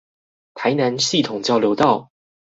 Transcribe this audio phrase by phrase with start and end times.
[0.55, 2.09] 台南系統交流道